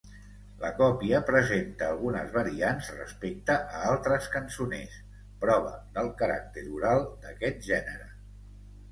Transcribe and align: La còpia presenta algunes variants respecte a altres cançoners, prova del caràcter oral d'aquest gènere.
La 0.61 0.69
còpia 0.77 1.17
presenta 1.25 1.89
algunes 1.95 2.31
variants 2.37 2.87
respecte 2.95 3.57
a 3.79 3.81
altres 3.89 4.29
cançoners, 4.35 4.95
prova 5.43 5.75
del 5.99 6.09
caràcter 6.23 6.63
oral 6.79 7.05
d'aquest 7.27 7.61
gènere. 7.69 8.09